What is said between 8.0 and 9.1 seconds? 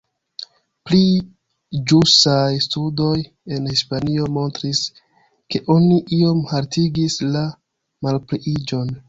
malpliiĝon.